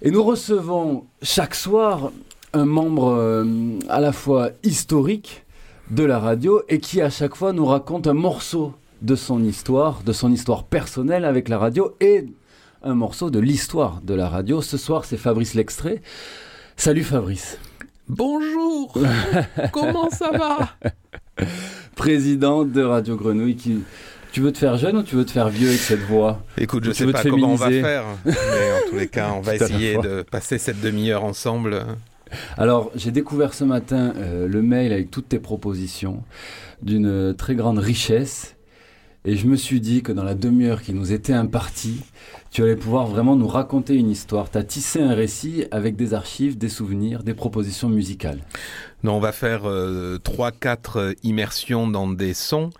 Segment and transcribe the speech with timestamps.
[0.00, 2.12] Et nous recevons chaque soir
[2.52, 3.44] un membre euh,
[3.88, 5.44] à la fois historique
[5.90, 10.02] de la radio et qui à chaque fois nous raconte un morceau de son histoire,
[10.04, 12.26] de son histoire personnelle avec la radio et
[12.84, 14.62] un morceau de l'histoire de la radio.
[14.62, 16.00] Ce soir, c'est Fabrice L'extrait.
[16.76, 17.58] Salut Fabrice.
[18.08, 18.96] Bonjour.
[19.72, 21.44] Comment ça va?
[21.96, 23.82] Président de Radio Grenouille qui
[24.32, 26.42] tu veux te faire jeune ou tu veux te faire vieux avec cette voix?
[26.56, 29.40] Écoute, je ne sais pas comment on va faire, mais en tous les cas, on
[29.40, 31.84] va essayer de passer cette demi-heure ensemble.
[32.56, 36.22] Alors, j'ai découvert ce matin euh, le mail avec toutes tes propositions
[36.82, 38.54] d'une très grande richesse.
[39.24, 42.00] Et je me suis dit que dans la demi-heure qui nous était impartie,
[42.50, 44.50] tu allais pouvoir vraiment nous raconter une histoire.
[44.50, 48.40] Tu as tissé un récit avec des archives, des souvenirs, des propositions musicales.
[49.04, 52.70] On va faire euh, trois, quatre euh, immersions dans des sons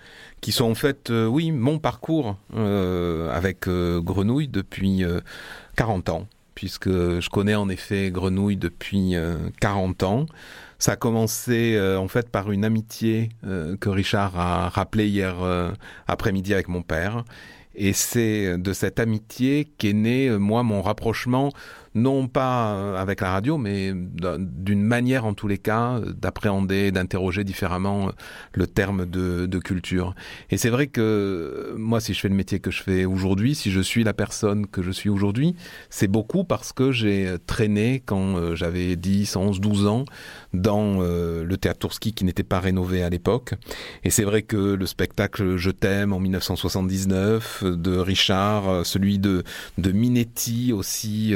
[0.40, 5.02] qui sont en fait, oui, mon parcours avec Grenouille depuis
[5.74, 6.28] 40 ans
[6.58, 9.14] puisque je connais en effet Grenouille depuis
[9.60, 10.26] 40 euh, ans.
[10.80, 15.36] Ça a commencé euh, en fait par une amitié euh, que Richard a rappelé hier
[16.08, 17.22] après-midi avec mon père.
[17.76, 21.52] Et c'est de cette amitié qu'est né, moi, mon rapprochement
[21.98, 27.44] non pas euh, avec la radio, mais d'une manière en tous les cas d'appréhender, d'interroger
[27.44, 28.12] différemment euh,
[28.52, 30.14] le terme de, culture.
[30.50, 33.56] Et c'est vrai que euh, moi, si je fais le métier que je fais aujourd'hui,
[33.56, 35.56] si je suis la personne que je suis aujourd'hui,
[35.90, 40.04] c'est beaucoup parce que j'ai traîné quand j'avais 10, 11, 12 ans
[40.54, 43.54] dans le théâtre Tourski qui n'était pas rénové à l'époque.
[44.04, 49.42] Et c'est vrai que le spectacle Je t'aime en 1979 de Richard, celui de,
[49.76, 51.34] de Minetti aussi,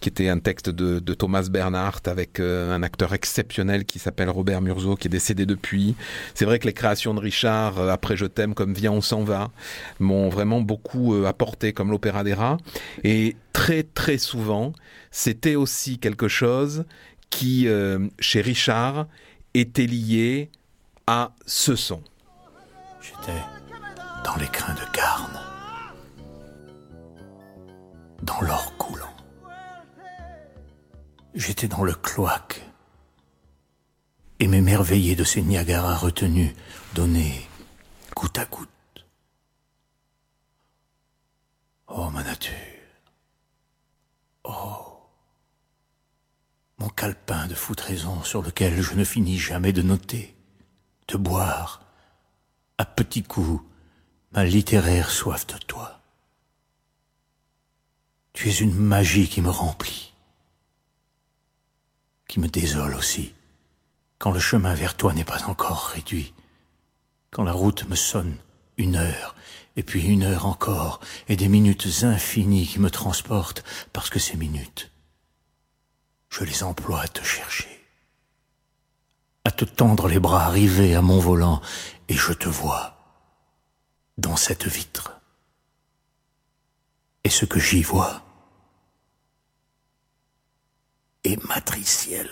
[0.00, 4.62] qui était un texte de, Thomas Bernhardt avec euh, un acteur exceptionnel qui s'appelle Robert
[4.62, 5.96] Murzo, qui est décédé depuis.
[6.34, 9.24] C'est vrai que les créations de Richard, euh, après Je t'aime, comme Viens, on s'en
[9.24, 9.50] va,
[9.98, 12.58] m'ont vraiment beaucoup euh, apporté, comme l'Opéra des rats.
[13.04, 14.72] Et très, très souvent,
[15.10, 16.84] c'était aussi quelque chose
[17.28, 17.68] qui,
[18.18, 19.06] chez Richard,
[19.54, 20.50] était lié
[21.06, 22.02] à ce son.
[23.00, 23.38] J'étais
[24.24, 25.40] dans les crins de Garne,
[28.22, 29.19] dans l'or coulant.
[31.34, 32.64] J'étais dans le cloaque
[34.40, 36.52] et m'émerveillais de ces Niagara retenus,
[36.94, 37.48] donnés
[38.16, 38.68] goutte à goutte.
[41.86, 42.54] Oh, ma nature.
[44.44, 45.08] Oh.
[46.78, 50.36] Mon calepin de foutraison sur lequel je ne finis jamais de noter,
[51.08, 51.82] de boire,
[52.78, 53.62] à petits coups,
[54.32, 56.00] ma littéraire soif de toi.
[58.32, 60.09] Tu es une magie qui me remplit
[62.30, 63.34] qui me désole aussi,
[64.18, 66.32] quand le chemin vers toi n'est pas encore réduit,
[67.32, 68.36] quand la route me sonne
[68.76, 69.34] une heure,
[69.74, 74.36] et puis une heure encore, et des minutes infinies qui me transportent, parce que ces
[74.36, 74.92] minutes,
[76.28, 77.84] je les emploie à te chercher,
[79.44, 81.60] à te tendre les bras arrivés à mon volant,
[82.08, 82.96] et je te vois
[84.18, 85.20] dans cette vitre.
[87.24, 88.22] Et ce que j'y vois,
[91.24, 92.28] et matriciel.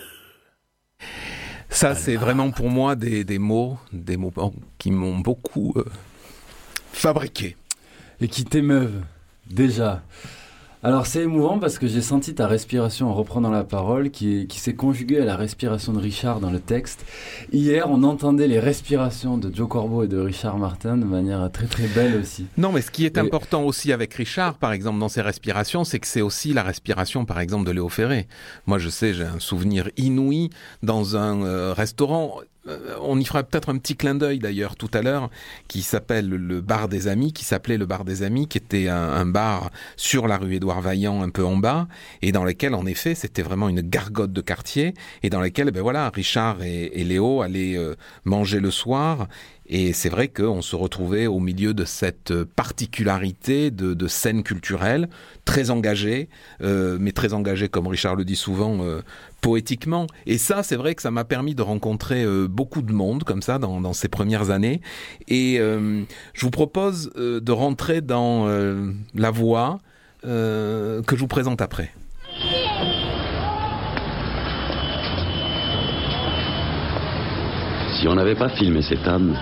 [1.71, 4.32] Ça, c'est vraiment pour moi des, des, mots, des mots
[4.78, 5.84] qui m'ont beaucoup euh,
[6.93, 7.56] fabriqué.
[8.21, 9.03] Et qui t'émeuvent,
[9.48, 10.03] déjà.
[10.84, 14.61] Alors c'est émouvant parce que j'ai senti ta respiration en reprenant la parole qui, qui
[14.61, 17.05] s'est conjuguée à la respiration de Richard dans le texte.
[17.53, 21.66] Hier, on entendait les respirations de Joe Corbeau et de Richard Martin de manière très
[21.66, 22.47] très belle aussi.
[22.56, 25.99] Non, mais ce qui est important aussi avec Richard, par exemple, dans ses respirations, c'est
[25.99, 28.28] que c'est aussi la respiration, par exemple, de Léo Ferré.
[28.66, 30.50] Moi, je sais, j'ai un souvenir inouï
[30.84, 32.37] dans un euh, restaurant
[33.01, 35.31] on y fera peut-être un petit clin d'œil d'ailleurs tout à l'heure,
[35.69, 39.27] qui s'appelle le bar des amis, qui s'appelait le bar des amis, qui était un,
[39.27, 41.89] bar sur la rue Édouard Vaillant, un peu en bas,
[42.23, 45.83] et dans lequel en effet c'était vraiment une gargote de quartier, et dans lequel ben
[45.83, 49.28] voilà Richard et, Léo allaient euh, manger le soir,
[49.69, 55.09] et c'est vrai qu'on se retrouvait au milieu de cette particularité de, scène culturelle,
[55.45, 56.31] très engagée,
[56.62, 59.03] euh, mais très engagée, comme Richard le dit souvent, euh,
[59.42, 60.07] poétiquement.
[60.27, 63.42] Et ça, c'est vrai que ça m'a permis de rencontrer euh, beaucoup de monde, comme
[63.42, 64.81] ça, dans, ces premières années.
[65.28, 68.47] Et je vous propose de rentrer dans
[69.15, 69.78] la voix
[70.22, 71.92] que je vous présente après.
[78.01, 79.37] Si on n'avait pas filmé cette âme,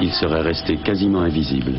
[0.00, 1.72] il serait resté quasiment invisible.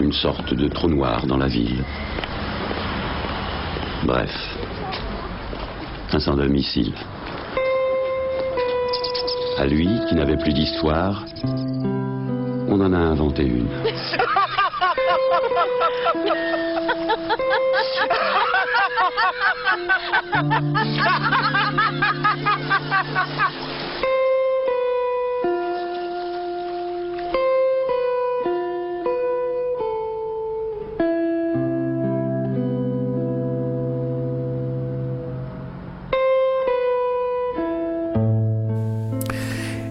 [0.00, 1.84] Une sorte de trou noir dans la ville.
[4.04, 4.32] Bref,
[6.12, 6.94] un sans domicile.
[9.58, 11.24] À lui, qui n'avait plus d'histoire,
[12.68, 13.68] on en a inventé une.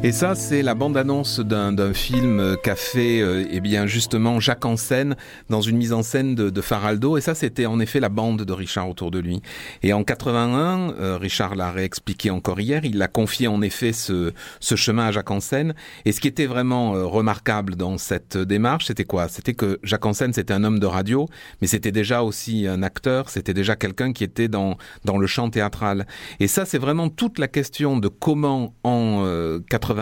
[0.06, 5.16] Et ça, c'est la bande-annonce d'un film qu'a fait, euh, eh bien, justement, Jacques Ansen
[5.50, 7.18] dans une mise en scène de, de Faraldo.
[7.18, 9.42] Et ça, c'était en effet la bande de Richard autour de lui.
[9.82, 14.34] Et en 81, euh, Richard l'a réexpliqué encore hier, il a confié en effet ce,
[14.60, 15.74] ce chemin à Jacques Ansen.
[16.04, 19.30] Et ce qui était vraiment euh, remarquable dans cette démarche, c'était quoi?
[19.30, 21.30] C'était que Jacques Ansen, c'était un homme de radio,
[21.62, 24.76] mais c'était déjà aussi un acteur, c'était déjà quelqu'un qui était dans,
[25.06, 26.08] dans le chant théâtral.
[26.42, 29.24] Et ça, c'est vraiment toute la question de comment en
[29.70, 29.93] 81,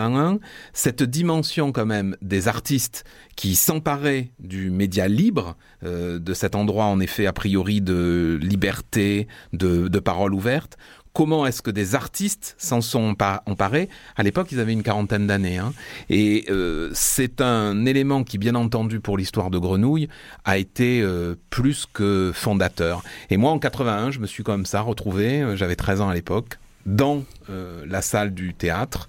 [0.72, 3.04] cette dimension quand même des artistes
[3.36, 9.26] qui s'emparaient du média libre, euh, de cet endroit en effet a priori de liberté,
[9.52, 10.76] de, parole ouverte,
[11.12, 13.16] comment est-ce que des artistes s'en sont
[13.46, 13.88] emparés?
[14.16, 15.58] À l'époque, ils avaient une quarantaine d'années.
[15.58, 15.72] Hein.
[16.08, 20.08] Et euh, c'est un élément qui, bien entendu, pour l'histoire de Grenouille,
[20.44, 23.02] a été euh, plus que fondateur.
[23.30, 26.58] Et moi, en 81, je me suis comme ça retrouvé, j'avais 13 ans à l'époque,
[26.84, 27.22] dans
[27.86, 29.08] la salle du théâtre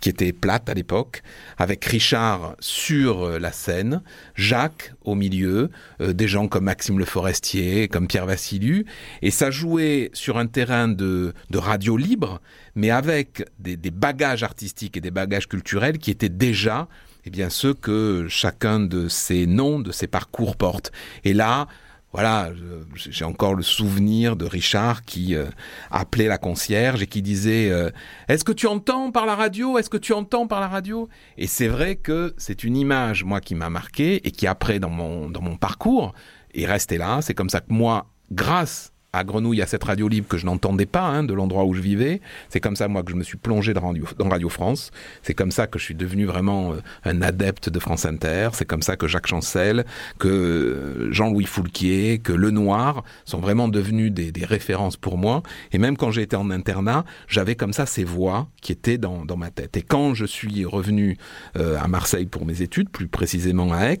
[0.00, 1.22] qui était plate à l'époque,
[1.56, 4.02] avec Richard sur euh, la scène,
[4.34, 8.84] Jacques au milieu, euh, des gens comme Maxime Le Forestier, comme Pierre Vassiliou,
[9.22, 12.40] et ça jouait sur un terrain de, de radio libre,
[12.74, 16.88] mais avec des, des, bagages artistiques et des bagages culturels qui étaient déjà
[17.24, 20.92] eh bien, ceux que chacun de ces noms, de ces parcours porte.
[21.24, 21.66] Et là,
[22.12, 22.50] voilà,
[22.94, 25.46] j'ai encore le souvenir de Richard qui euh,
[25.90, 27.90] appelait la concierge et qui disait euh,
[28.28, 29.76] Est-ce que tu entends par la radio?
[29.76, 31.08] Est-ce que tu entends par la radio?
[31.36, 34.88] Et c'est vrai que c'est une image, moi, qui m'a marqué et qui, après, dans
[34.88, 36.14] mon, dans mon parcours,
[36.54, 37.20] est restée là.
[37.20, 40.86] C'est comme ça que moi, grâce à Grenouille, à cette radio libre que je n'entendais
[40.86, 42.20] pas hein, de l'endroit où je vivais.
[42.50, 44.90] C'est comme ça, moi, que je me suis plongé dans Radio, France.
[45.22, 48.50] C'est comme ça que je suis devenu vraiment euh, un adepte de France Inter.
[48.52, 49.86] C'est comme ça que Jacques Chancel,
[50.18, 55.42] que euh, Jean-Louis Foulquier, que Le Noir sont vraiment devenus des, références pour moi.
[55.72, 59.50] Et même quand été en internat, j'avais comme ça ces voix qui étaient dans, ma
[59.50, 59.76] tête.
[59.76, 61.16] Et quand je suis revenu
[61.56, 63.98] euh, à Marseille pour mes études, plus précisément à Aix,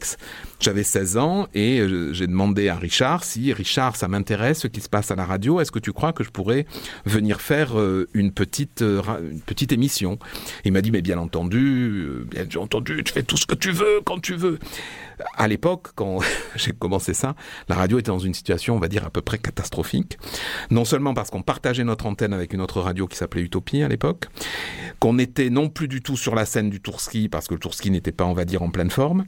[0.60, 1.82] j'avais 16 ans et
[2.12, 5.60] j'ai demandé à Richard si, Richard, ça m'intéresse ce qui se passe à la radio,
[5.60, 6.66] est-ce que tu crois que je pourrais
[7.04, 10.18] venir faire euh, une petite euh, une petite émission?
[10.64, 13.70] Il m'a dit mais bien entendu, euh, bien entendu, tu fais tout ce que tu
[13.70, 14.58] veux quand tu veux.
[15.34, 16.18] À l'époque, quand
[16.56, 17.34] j'ai commencé ça,
[17.68, 20.18] la radio était dans une situation, on va dire, à peu près catastrophique.
[20.70, 23.88] Non seulement parce qu'on partageait notre antenne avec une autre radio qui s'appelait Utopie à
[23.88, 24.26] l'époque,
[25.00, 27.90] qu'on était non plus du tout sur la scène du Tourski parce que le Tourski
[27.90, 29.24] n'était pas, on va dire, en pleine forme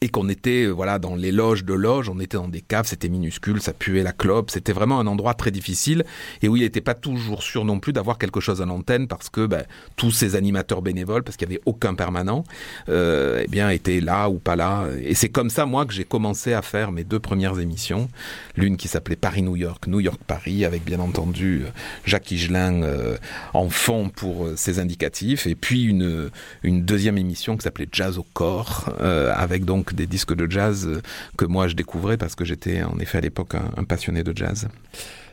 [0.00, 3.08] et qu'on était voilà dans les loges de loges, on était dans des caves, c'était
[3.08, 6.04] minuscule, ça puait la clope, c'était vraiment un endroit très difficile
[6.42, 9.28] et où il n'était pas toujours sûr non plus d'avoir quelque chose à l'antenne parce
[9.28, 9.64] que ben,
[9.96, 12.44] tous ces animateurs bénévoles, parce qu'il n'y avait aucun permanent,
[12.88, 14.86] euh, eh bien étaient là ou pas là.
[15.02, 18.08] Et c'est comme ça moi que j'ai commencé à faire mes deux premières émissions,
[18.56, 21.64] l'une qui s'appelait Paris-New York, New York-Paris, avec bien entendu
[22.04, 23.16] Jacques Higelin euh,
[23.54, 26.30] en fond pour euh, ses indicatifs, et puis une,
[26.62, 31.00] une deuxième émission qui s'appelait Jazz au corps, euh, avec donc des disques de jazz
[31.36, 34.36] que moi je découvrais parce que j'étais en effet à l'époque un, un, passionné de
[34.36, 34.68] jazz.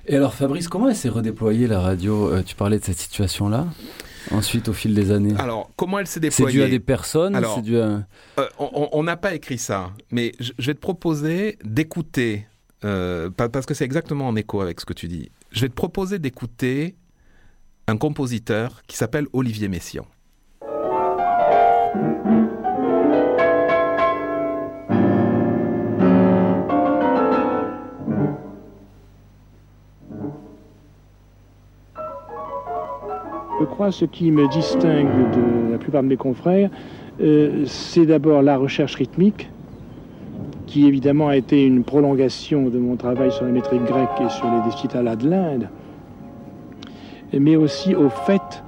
[0.07, 3.68] Et alors Fabrice, comment elle s'est redéployée la radio euh, Tu parlais de cette situation-là
[4.31, 5.33] Ensuite, au fil des années?
[5.40, 8.06] Alors, comment elle s'est déployée C'est dû à des personnes Alors, C'est dû à...
[8.38, 12.45] euh, On n'a pas écrit ça, mais je, je vais te proposer d'écouter,
[12.83, 15.31] euh, parce que c'est exactement en écho avec ce que tu dis.
[15.52, 16.95] Je vais te proposer d'écouter
[17.88, 20.06] un compositeur qui s'appelle Olivier Messiaen.
[33.59, 36.69] Je crois ce qui me distingue de la plupart de mes confrères,
[37.21, 39.49] euh, c'est d'abord la recherche rythmique,
[40.66, 44.49] qui évidemment a été une prolongation de mon travail sur la métrique grecque et sur
[44.49, 45.69] les décitalas de l'Inde,
[47.37, 48.63] mais aussi au fait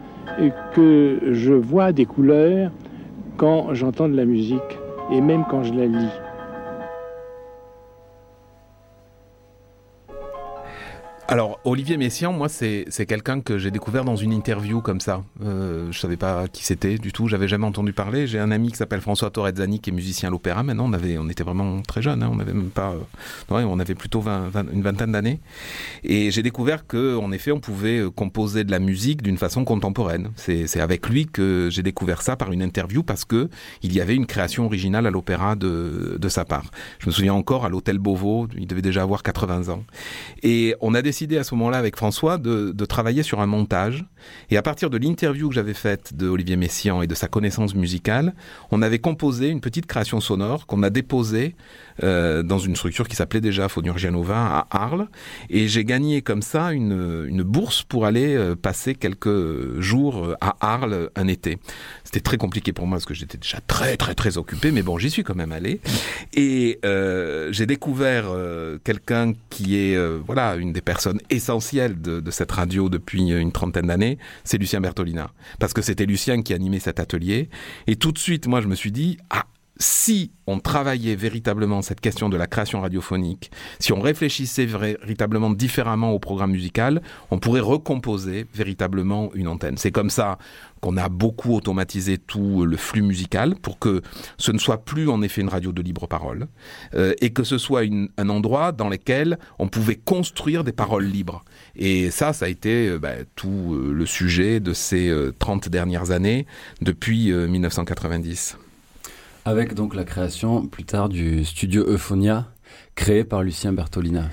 [0.74, 2.72] que je vois des couleurs
[3.38, 4.60] quand j'entends de la musique
[5.12, 6.12] et même quand je la lis.
[11.28, 15.24] Alors, Olivier Messiaen, moi, c'est quelqu'un que j'ai découvert dans une interview comme ça.
[15.44, 18.28] Euh, je savais pas qui c'était du tout, j'avais jamais entendu parler.
[18.28, 20.62] J'ai un ami qui s'appelle François Torrezzani, qui est musicien à l'opéra.
[20.64, 22.30] Maintenant, on, avait, on était vraiment très jeunes, hein.
[22.34, 22.92] on avait même pas.
[22.92, 25.40] Euh, ouais, on avait plutôt une vingtaine d'années.
[26.04, 30.32] Et j'ai découvert qu'en effet, on pouvait euh, composer de la musique d'une façon contemporaine.
[30.36, 33.50] C'est avec lui que j'ai découvert ça par une interview parce que
[33.84, 36.72] il y avait une création originale à l'opéra de, de sa part.
[37.00, 39.84] Je me souviens encore à l'hôtel Beauvau, il devait déjà avoir 80 ans.
[40.44, 44.06] Et on a décidé à ce moment-là avec François de, de, travailler sur un montage.
[44.50, 47.76] Et à partir de l'interview que j'avais faite de Olivier Messiaen et de sa connaissance
[47.76, 48.34] musicale,
[48.72, 51.56] on avait composé une petite création sonore qu'on a déposée
[52.04, 55.08] euh, dans une structure qui s'appelait déjà Fonurgianova à Arles.
[55.50, 60.36] Et j'ai gagné comme ça une, une bourse pour aller euh, passer quelques jours euh,
[60.42, 61.60] à Arles un été.
[62.12, 64.98] C'était très compliqué pour moi parce que j'étais déjà très très très occupé, mais bon,
[64.98, 65.80] j'y suis quand même allé.
[66.34, 72.20] Et euh, j'ai découvert euh, quelqu'un qui est euh, voilà une des personnes essentielles de,
[72.20, 76.54] de cette radio depuis une trentaine d'années, c'est Lucien Bertolina, parce que c'était Lucien qui
[76.54, 77.48] animait cet atelier.
[77.88, 79.46] Et tout de suite, moi, je me suis dit ah
[79.82, 86.12] si on travaillait véritablement cette question de la création radiophonique, si on réfléchissait véritablement différemment
[86.12, 89.78] au programme musical, on pourrait recomposer véritablement une antenne.
[89.78, 90.38] C'est comme ça
[90.82, 94.02] qu'on a beaucoup automatisé tout le flux musical pour que
[94.38, 96.48] ce ne soit plus en effet une radio de libre parole
[96.94, 97.84] euh, et que ce soit
[98.18, 101.44] un endroit dans lequel on pouvait construire des paroles libres.
[101.76, 106.12] Et ça, ça a été euh, bah, tout euh, le sujet de ces 30 dernières
[106.12, 106.46] années
[106.82, 108.58] depuis 1990.
[109.44, 112.48] Avec donc la création plus tard du studio Euphonia,
[112.94, 114.30] créé par Lucien Bertolina.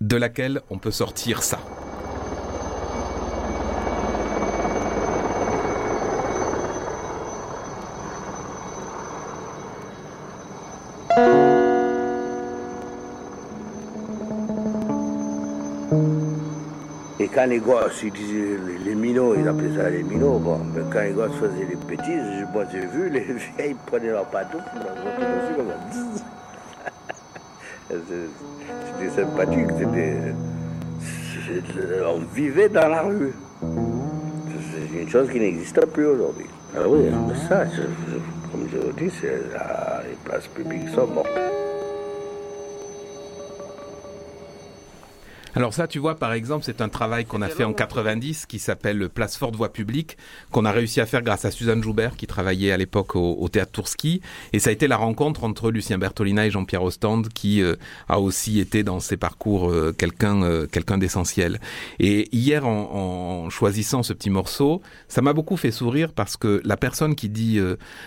[0.00, 1.58] De laquelle on peut sortir ça.
[17.32, 21.02] Quand les gosses, ils disaient les, minots, ils appelaient ça les minots, bon, mais quand
[21.02, 23.20] les gosses faisaient les bêtises, moi j'ai vu, les
[23.58, 24.64] vieilles prenaient leur pantoufle,
[27.88, 30.16] c'était sympathique, c'était,
[32.06, 33.32] on vivait dans la rue.
[33.60, 36.46] C'est une chose qui n'existe plus aujourd'hui.
[36.76, 37.64] Ah oui, mais ça,
[38.52, 41.28] comme je vous dis, les places publiques sont mortes.
[45.56, 48.58] Alors ça, tu vois, par exemple, c'est un travail qu'on a fait en 90 qui
[48.60, 50.16] s'appelle Place Forte Voix Publique,
[50.52, 53.72] qu'on a réussi à faire grâce à Suzanne Joubert, qui travaillait à l'époque au, Théâtre
[53.72, 54.20] Tourski.
[54.52, 57.74] Et ça a été la rencontre entre Lucien Bertolina et Jean-Pierre Ostende, qui euh,
[58.08, 61.60] a aussi été dans ses parcours euh, quelqu'un euh, quelqu'un d'essentiel.
[61.98, 66.62] Et hier, en, en, choisissant ce petit morceau, ça m'a beaucoup fait sourire parce que
[66.64, 67.58] la personne qui dit,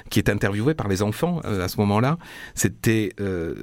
[0.09, 2.17] qui est interviewée par les enfants à ce moment-là,
[2.55, 3.13] c'était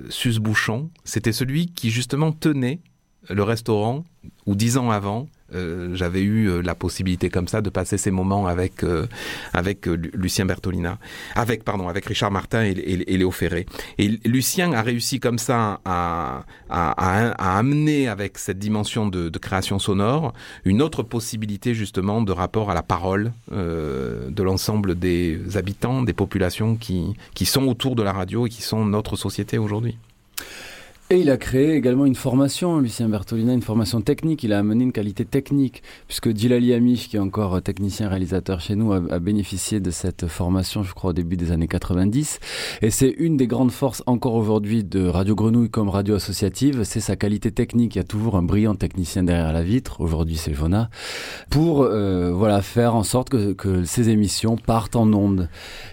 [0.08, 0.90] Suze Bouchon.
[1.04, 2.80] C'était celui qui justement tenait
[3.28, 4.04] le restaurant
[4.46, 8.10] où dix ans avant, euh, j'avais eu euh, la possibilité comme ça de passer ces
[8.10, 9.06] moments avec euh,
[9.52, 10.98] avec Lucien Bertolina,
[11.34, 13.66] avec pardon, avec Richard Martin et, Léo Ferré.
[13.98, 20.34] Et Lucien a réussi comme ça à, à, amener avec cette dimension de, création sonore
[20.64, 26.76] une autre possibilité justement de rapport à la parole de l'ensemble des habitants, des populations
[26.76, 29.96] qui qui sont autour de la radio et qui sont notre société aujourd'hui.
[31.12, 34.44] Et il a créé également une formation, Lucien Bertolina, une formation technique.
[34.44, 38.76] Il a amené une qualité technique, puisque Djilali Amish, qui est encore technicien réalisateur chez
[38.76, 42.38] nous, a, a, bénéficié de cette formation, je crois, au début des années 90.
[42.82, 47.00] Et c'est une des grandes forces encore aujourd'hui de Radio Grenouille comme radio associative, c'est
[47.00, 47.96] sa qualité technique.
[47.96, 50.00] Il y a toujours un brillant technicien derrière la vitre.
[50.00, 50.90] Aujourd'hui, c'est Jonah.
[51.50, 55.48] Pour, euh, voilà, faire en sorte que, que ces émissions partent en ondes.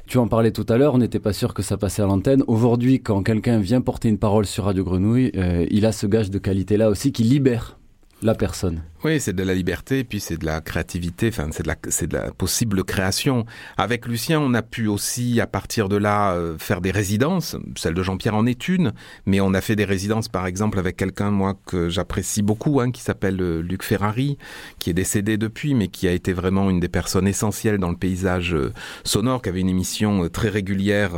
[0.05, 2.43] Tu en parlais tout à l'heure, on n'était pas sûr que ça passait à l'antenne.
[2.45, 6.29] Aujourd'hui, quand quelqu'un vient porter une parole sur Radio Grenouille, euh, il a ce gage
[6.29, 7.76] de qualité-là aussi qui libère
[8.21, 8.81] la personne.
[9.03, 12.83] Oui, c'est de la liberté, puis c'est de la créativité, enfin c'est de la possible
[12.83, 13.45] création.
[13.77, 17.55] Avec Lucien, on a pu aussi à partir de là euh, faire des résidences.
[17.75, 18.93] Celle de Jean-Pierre en est une,
[19.27, 22.89] mais on a fait des résidences par exemple avec quelqu'un moi que j'apprécie beaucoup, hein,
[22.89, 24.39] qui s'appelle euh, Luc Ferrari,
[24.79, 27.97] qui est décédé depuis, mais qui a été vraiment une des personnes essentielles dans le
[27.97, 31.11] paysage euh, sonore, qui avait une émission très régulière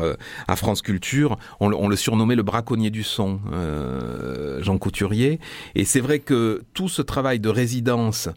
[0.48, 1.38] à France Culture.
[1.62, 3.40] On, on le surnommait le braconnier du son,
[4.60, 5.40] Jean Couturier.
[5.76, 8.30] Et c'est vrai que tout ce travail de résidence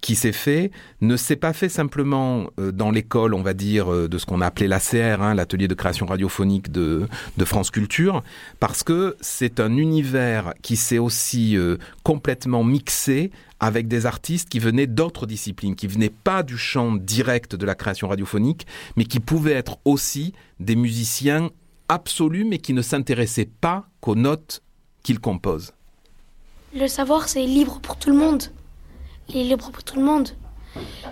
[0.00, 4.08] qui s'est fait ne s'est pas fait simplement euh, dans l'école, on va dire, euh,
[4.08, 8.22] de ce qu'on a appelé l'ACR, hein, l'atelier de création radiophonique de, de France Culture,
[8.58, 14.58] parce que c'est un univers qui s'est aussi euh, complètement mixé avec des artistes qui
[14.58, 19.20] venaient d'autres disciplines, qui venaient pas du champ direct de la création radiophonique, mais qui
[19.20, 21.50] pouvaient être aussi des musiciens
[21.88, 24.62] absolus, mais qui ne s'intéressaient pas qu'aux notes
[25.02, 25.72] qu'ils composent.
[26.74, 28.44] Le savoir, c'est libre pour tout le monde.
[29.28, 30.28] Il est libre pour tout le monde.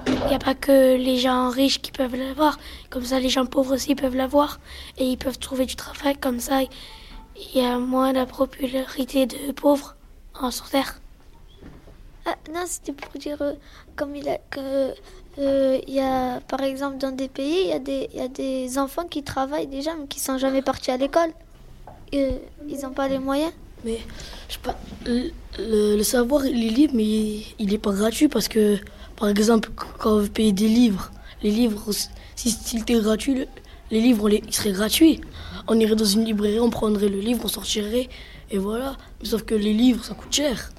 [0.07, 2.59] Il n'y a pas que les gens riches qui peuvent l'avoir.
[2.91, 4.61] Comme ça, les gens pauvres aussi peuvent l'avoir.
[4.99, 6.17] Et ils peuvent trouver du travail.
[6.17, 9.97] Comme ça, il y a moins de popularité de pauvres
[10.35, 11.01] en sur Terre.
[12.27, 13.55] Ah, non, c'était pour dire, euh,
[13.97, 14.93] comme il que
[15.39, 18.29] euh, y a, par exemple, dans des pays, il y, a des, il y a
[18.29, 21.31] des enfants qui travaillent déjà, mais qui sont jamais partis à l'école.
[22.15, 22.39] Euh,
[22.69, 23.53] ils n'ont pas les moyens.
[23.85, 23.99] Mais
[24.49, 25.31] je sais pas, le,
[25.97, 28.77] le savoir, il est libre, mais il n'est pas gratuit parce que,
[29.17, 31.11] par exemple, quand vous payez des livres,
[31.43, 31.91] les livres,
[32.37, 33.47] si c'était gratuit,
[33.91, 35.21] les livres, ils seraient gratuits.
[35.67, 38.09] On irait dans une librairie, on prendrait le livre, on sortirait,
[38.51, 38.97] et voilà.
[39.23, 40.71] sauf que les livres, ça coûte cher.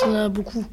[0.00, 0.64] Ça en a beaucoup.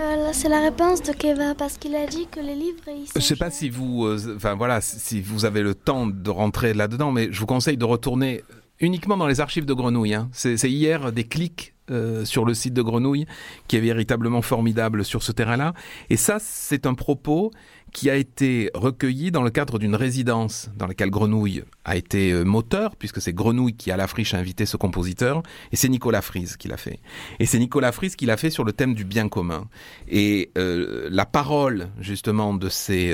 [0.00, 2.80] Euh, c'est la réponse de Kevin parce qu'il a dit que les livres.
[2.88, 6.30] Ils je sais pas si vous, euh, enfin voilà, si vous avez le temps de
[6.30, 8.42] rentrer là-dedans, mais je vous conseille de retourner
[8.80, 10.14] uniquement dans les archives de Grenouille.
[10.14, 10.28] Hein.
[10.32, 13.26] C'est hier des clics euh, sur le site de Grenouille
[13.68, 15.74] qui est véritablement formidable sur ce terrain-là.
[16.08, 17.50] Et ça, c'est un propos
[17.92, 22.44] qui a été recueilli dans le cadre d'une résidence dans laquelle Grenouille a été euh,
[22.44, 25.42] moteur, puisque c'est Grenouille qui à la friche a invité ce compositeur,
[25.72, 27.00] et c'est Nicolas Frise qui l'a fait.
[27.40, 29.66] Et c'est Nicolas Frise qui l'a fait sur le thème du bien commun.
[30.08, 33.12] Et euh, la parole justement de ces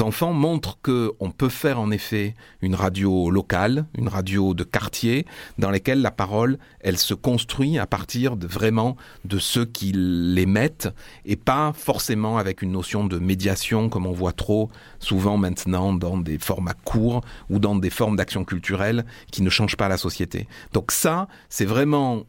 [0.00, 5.26] enfants montre que on peut faire en effet une radio locale, une radio de quartier,
[5.58, 10.88] dans laquelle la parole, elle se construit à partir de vraiment de ceux qui l'émettent,
[11.24, 14.70] et pas forcément avec une notion de médiation comme on voit trop
[15.00, 19.76] souvent maintenant dans des formats courts ou dans des formes d'action culturelle qui ne changent
[19.76, 20.46] pas la société.
[20.72, 22.24] Donc ça, c'est vraiment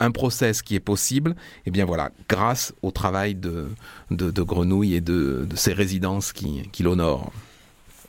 [0.00, 1.34] un process qui est possible, et
[1.66, 3.68] eh bien voilà, grâce au travail de,
[4.10, 7.32] de, Grenouille et de, ses résidences qui, qui l'honorent.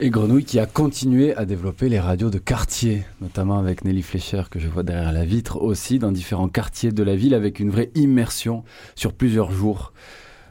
[0.02, 4.44] Et Grenouille qui a continué à développer les radios de quartier, notamment avec Nelly Fleischer
[4.50, 7.70] que je vois derrière la vitre aussi, dans différents quartiers de la ville avec une
[7.70, 8.64] vraie immersion
[8.96, 9.92] sur plusieurs jours.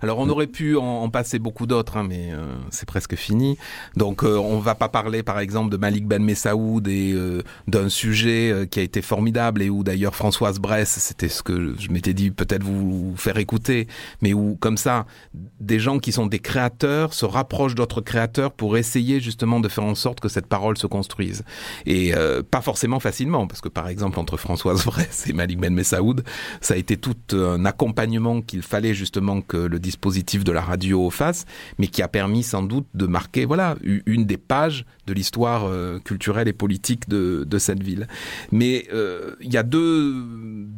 [0.03, 3.59] Alors on aurait pu en, passer beaucoup d'autres, hein, mais euh, c'est presque fini.
[3.97, 7.89] Donc euh, on va pas parler par exemple de Malik Ben Messaoud et euh, d'un
[7.89, 12.15] sujet qui a été formidable et où d'ailleurs Françoise Bresse, c'était ce que je m'étais
[12.15, 13.89] dit peut-être vous faire écouter,
[14.23, 15.07] mais où comme ça
[15.61, 19.85] des gens qui sont des créateurs se rapprochent d'autres créateurs pour essayer justement de faire
[19.85, 21.45] en sorte que cette parole se construise.
[21.87, 22.13] Et
[22.51, 26.25] pas forcément facilement, parce que par exemple entre Françoise Bresse et Malik Ben Messaoud,
[26.61, 31.09] ça a été tout un accompagnement qu'il fallait justement que le dispositif de la radio
[31.09, 31.47] face,
[31.79, 35.99] mais qui a permis sans doute de marquer voilà une des pages de l'histoire euh,
[35.99, 38.07] culturelle et politique de, de cette ville.
[38.53, 40.15] Mais euh, il y a deux,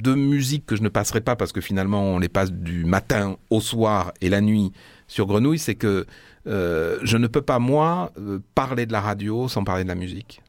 [0.07, 3.37] deux musiques que je ne passerai pas parce que finalement on les passe du matin
[3.51, 4.71] au soir et la nuit
[5.09, 6.07] sur Grenouille, c'est que
[6.47, 8.13] euh, je ne peux pas moi
[8.55, 10.41] parler de la radio sans parler de la musique.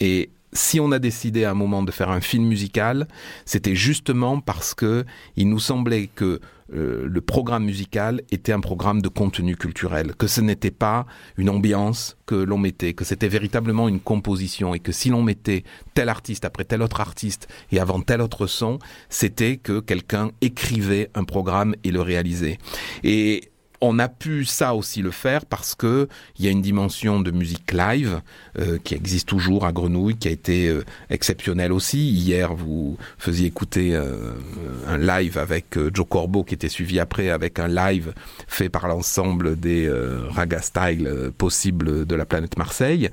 [0.00, 3.06] et si on a décidé à un moment de faire un film musical,
[3.44, 5.04] c'était justement parce que
[5.36, 6.40] il nous semblait que
[6.72, 11.50] euh, le programme musical était un programme de contenu culturel, que ce n'était pas une
[11.50, 16.08] ambiance que l'on mettait, que c'était véritablement une composition et que si l'on mettait tel
[16.08, 21.24] artiste après tel autre artiste et avant tel autre son, c'était que quelqu'un écrivait un
[21.24, 22.58] programme et le réalisait.
[23.02, 27.20] Et on a pu ça aussi le faire parce que il y a une dimension
[27.20, 28.20] de musique live
[28.58, 32.10] euh, qui existe toujours à Grenouille, qui a été euh, exceptionnelle aussi.
[32.10, 34.32] Hier, vous faisiez écouter euh,
[34.86, 38.12] un live avec Joe Corbeau qui était suivi après avec un live
[38.46, 39.90] fait par l'ensemble des
[40.30, 43.10] raga style possibles de la planète Marseille.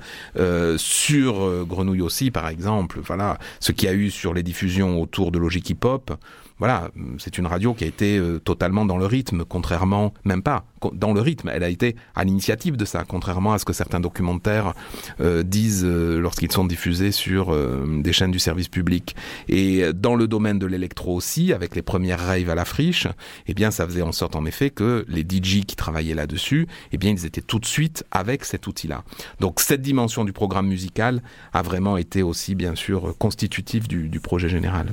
[0.76, 5.30] sur Grenouille aussi, par exemple, voilà, ce qu'il y a eu sur les diffusions autour
[5.30, 6.18] de Logic Hip Hop
[6.58, 10.64] voilà, c'est une radio qui a été euh, totalement dans le rythme, contrairement, même pas
[10.92, 13.98] dans le rythme, elle a été à l'initiative de ça, contrairement à ce que certains
[13.98, 14.74] documentaires
[15.20, 17.56] euh, disent euh, lorsqu'ils sont diffusés sur
[18.02, 19.16] des chaînes du service public.
[19.48, 23.08] Et dans le domaine de l'électro aussi, avec les premières raves à la friche,
[23.46, 26.98] eh bien, ça faisait en sorte en effet que les DJ qui travaillaient là-dessus, eh
[26.98, 29.02] bien, ils étaient tout de suite avec cet outil-là.
[29.40, 34.20] Donc, cette dimension du programme musical a vraiment été aussi, bien sûr, constitutive du, du
[34.20, 34.92] projet général.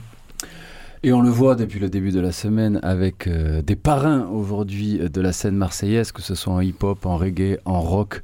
[1.05, 4.97] Et on le voit depuis le début de la semaine avec euh, des parrains aujourd'hui
[4.97, 8.23] de la scène marseillaise, que ce soit en hip-hop, en reggae, en rock,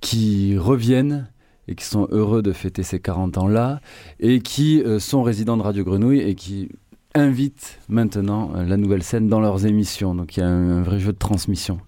[0.00, 1.28] qui reviennent
[1.68, 3.82] et qui sont heureux de fêter ces 40 ans-là,
[4.18, 6.70] et qui euh, sont résidents de Radio Grenouille et qui
[7.14, 10.14] invitent maintenant euh, la nouvelle scène dans leurs émissions.
[10.14, 11.80] Donc il y a un, vrai jeu de transmission.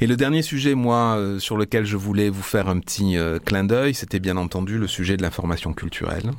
[0.00, 3.92] Et le dernier sujet, moi, sur lequel je voulais vous faire un petit clin d'œil,
[3.94, 6.30] c'était bien entendu le sujet de l'information culturelle.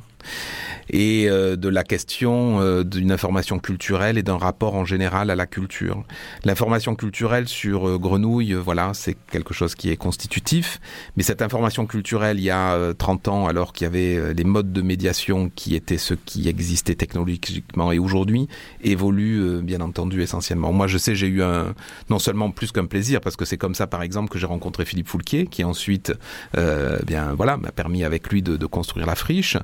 [0.92, 5.36] Et euh, de la question euh, d'une information culturelle et d'un rapport en général à
[5.36, 6.04] la culture.
[6.44, 10.80] L'information culturelle sur euh, Grenouille, voilà, c'est quelque chose qui est constitutif,
[11.16, 14.72] mais cette information culturelle, il y a 30 ans, alors qu'il y avait les modes
[14.72, 18.48] de médiation qui étaient ceux qui existaient technologiquement et aujourd'hui,
[18.82, 20.72] évoluent bien entendu essentiellement.
[20.72, 21.74] Moi, je sais, j'ai eu un
[22.08, 24.84] non seulement plus qu'un plaisir, parce que c'est comme ça, par exemple, que j'ai rencontré
[24.84, 26.12] Philippe Foulquier, qui ensuite,
[27.06, 29.56] bien voilà, m'a permis avec lui de, de construire la friche.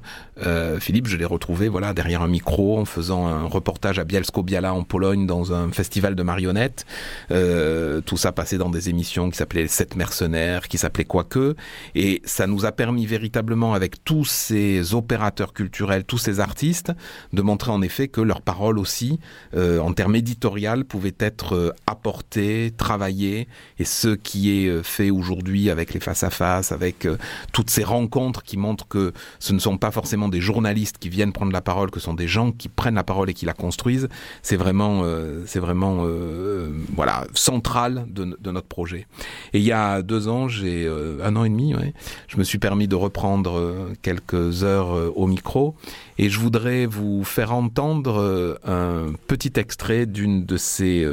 [0.80, 4.84] Philippe, je l'ai retrouvé voilà derrière un micro en faisant un reportage à Bielsko-Biala en
[4.84, 6.86] Pologne dans un festival de marionnettes.
[7.30, 11.56] Euh, tout ça passé dans des émissions qui s'appelaient Sept mercenaires, qui s'appelaient Quoique,
[11.94, 16.92] et ça nous a permis véritablement avec tous ces opérateurs culturels, tous ces artistes,
[17.32, 19.18] de montrer en effet que leur parole aussi,
[19.54, 23.48] euh, en termes éditorial, pouvait être euh, apportée, travaillée,
[23.78, 27.08] et ce qui est fait aujourd'hui avec les face à face, avec
[27.52, 31.32] toutes ces rencontres qui montrent que ce ne sont pas forcément des journalistes qui viennent
[31.32, 34.08] prendre la parole, que sont des gens qui prennent la parole et qui la construisent,
[34.42, 39.06] c'est vraiment, euh, c'est vraiment, euh, voilà, central de, de, notre projet.
[39.52, 41.92] Et il y a deux ans, j'ai euh, un an et demi, ouais,
[42.28, 45.74] je me suis permis de reprendre euh, quelques heures euh, au micro
[46.18, 51.06] et je voudrais vous faire entendre un petit extrait d'une de ces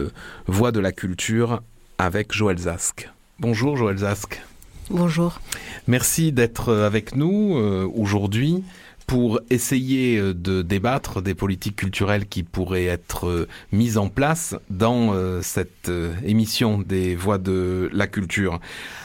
[0.48, 1.62] voix de la culture
[1.98, 3.10] avec Joël Zask.
[3.40, 4.42] Bonjour Joël Zask.
[4.90, 5.42] Bonjour.
[5.88, 7.56] Merci d'être avec nous
[7.94, 8.64] aujourd'hui
[9.08, 14.56] pour essayer euh, de débattre des politiques culturelles qui pourraient être euh, mises en place
[14.70, 15.92] dans euh, cette
[16.24, 18.60] émission des voix de la culture.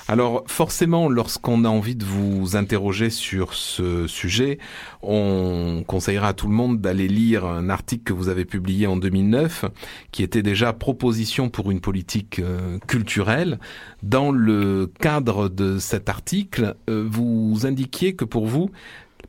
[0.06, 4.58] Alors forcément, lorsqu'on a envie de vous interroger sur ce sujet,
[5.02, 8.96] on conseillera à tout le monde d'aller lire un article que vous avez publié en
[8.96, 9.66] 2009,
[10.12, 12.40] qui était déjà proposition pour une politique
[12.86, 13.58] culturelle.
[14.02, 18.70] Dans le cadre de cet article, vous indiquiez que pour vous,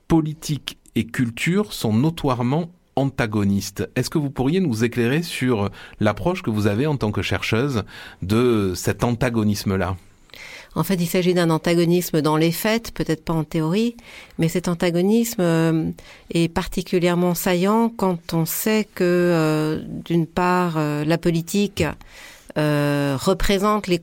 [0.10, 3.90] politique et culture sont notoirement antagonistes.
[3.96, 5.70] Est-ce que vous pourriez nous éclairer sur
[6.02, 7.84] l'approche que vous avez en tant que chercheuse
[8.22, 9.96] de cet antagonisme-là?
[10.76, 13.96] En fait, il s'agit d'un antagonisme dans les faits, peut-être pas en théorie,
[14.38, 15.90] mais cet antagonisme euh,
[16.32, 21.84] est particulièrement saillant quand on sait que, euh, d'une part, euh, la politique
[22.56, 24.00] représente les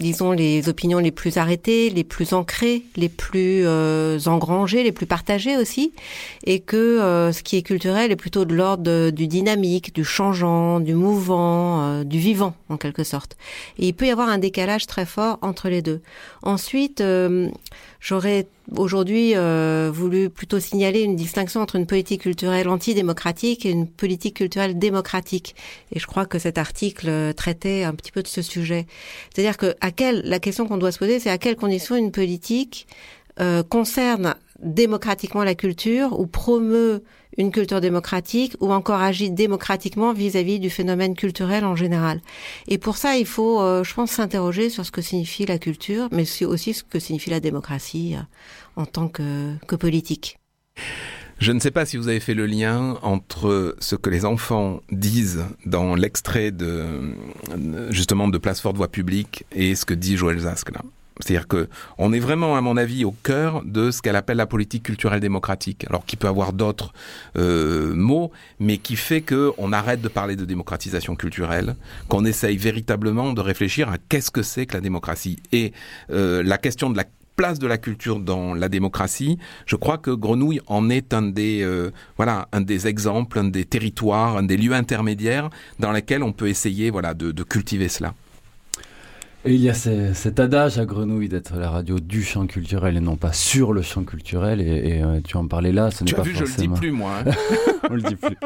[0.00, 5.06] disons, les opinions les plus arrêtées, les plus ancrées, les plus euh, engrangées, les plus
[5.06, 5.92] partagées aussi,
[6.44, 10.80] et que euh, ce qui est culturel est plutôt de l'ordre du dynamique, du changeant,
[10.80, 13.36] du mouvant, euh, du vivant, en quelque sorte.
[13.78, 16.00] Et il peut y avoir un décalage très fort entre les deux.
[16.42, 17.48] Ensuite, euh,
[18.00, 23.86] J'aurais aujourd'hui euh, voulu plutôt signaler une distinction entre une politique culturelle antidémocratique et une
[23.86, 25.54] politique culturelle démocratique.
[25.92, 28.86] Et je crois que cet article traitait un petit peu de ce sujet.
[29.32, 32.10] C'est-à-dire que à quelle, la question qu'on doit se poser, c'est à quelles conditions une
[32.10, 32.86] politique
[33.38, 37.02] euh, concerne démocratiquement la culture ou promeut
[37.38, 42.20] une culture démocratique ou encore agit démocratiquement vis-à-vis -vis du phénomène culturel en général.
[42.68, 46.08] Et pour ça, il faut, euh, je pense, s'interroger sur ce que signifie la culture,
[46.12, 48.22] mais aussi ce que signifie la démocratie euh,
[48.76, 50.38] en tant que, que politique.
[51.38, 54.80] Je ne sais pas si vous avez fait le lien entre ce que les enfants
[54.92, 57.14] disent dans l'extrait de
[57.88, 60.82] justement de Place Forte Voix Publique et ce que dit Joël Zask là.
[61.22, 64.46] C'est-à-dire que on est vraiment, à mon avis, au cœur de ce qu'elle appelle la
[64.46, 65.84] politique culturelle démocratique.
[65.88, 66.92] Alors qu'il peut avoir d'autres
[67.36, 71.76] euh, mots, mais qui fait que on arrête de parler de démocratisation culturelle,
[72.08, 75.72] qu'on essaye véritablement de réfléchir à qu'est-ce que c'est que la démocratie et
[76.10, 77.04] euh, la question de la
[77.36, 81.62] place de la culture dans la démocratie, je crois que Grenouille en est un des
[81.62, 86.32] euh, voilà un des exemples, un des territoires, un des lieux intermédiaires dans lesquels on
[86.32, 88.14] peut essayer voilà de cultiver cela.
[89.46, 92.98] Et il y a ce, cet adage à Grenouille d'être la radio du champ culturel
[92.98, 94.60] et non pas sur le champ culturel.
[94.60, 96.56] Et, et euh, tu en parlais là, ce n'est pas vu, forcément.
[96.56, 97.22] Je le dis plus moi.
[97.26, 97.30] Hein.
[97.90, 98.36] on le dit plus.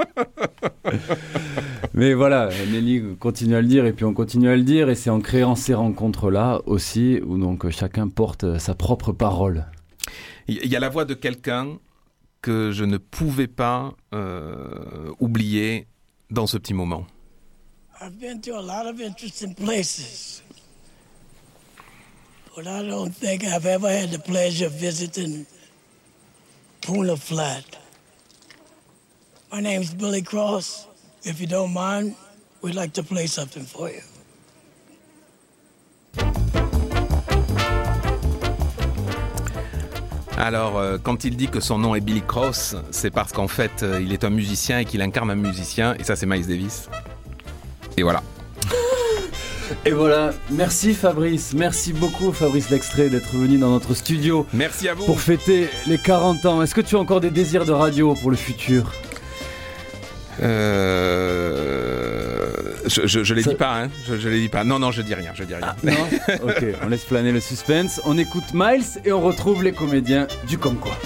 [1.95, 4.95] Mais voilà, Nelly continue à le dire et puis on continue à le dire et
[4.95, 9.67] c'est en créant ces rencontres là aussi où donc chacun porte sa propre parole.
[10.47, 11.79] Il y a la voix de quelqu'un
[12.41, 15.89] que je ne pouvais pas euh, oublier
[16.31, 17.05] dans ce petit moment.
[18.01, 20.44] I've been to a lot of interesting places.
[22.55, 25.45] But I don't think I've ever had the pleasure of visiting
[26.83, 27.65] Puna Flat.
[29.51, 30.87] My name's Billy Cross.
[31.25, 32.15] If you don't mind,
[32.63, 34.03] we'd like to play something for you.
[40.37, 43.83] Alors, euh, quand il dit que son nom est Billy Cross, c'est parce qu'en fait,
[43.83, 46.89] euh, il est un musicien et qu'il incarne un musicien, et ça, c'est Miles Davis.
[47.97, 48.23] Et voilà.
[49.87, 54.47] Et voilà, merci Fabrice, merci beaucoup Fabrice L'extrait d'être venu dans notre studio.
[54.53, 55.05] Merci à vous.
[55.05, 56.63] Pour fêter les 40 ans.
[56.63, 58.93] Est-ce que tu as encore des désirs de radio pour le futur?
[60.43, 62.49] Euh...
[62.87, 63.91] Je, je, je les dis pas, hein.
[64.07, 64.65] Je, je les dis pas.
[64.65, 65.69] Non, non, je dis rien, je dis rien.
[65.69, 65.93] Ah, non
[66.45, 68.01] Ok, on laisse planer le suspense.
[68.05, 70.97] On écoute Miles et on retrouve les comédiens du Comme quoi.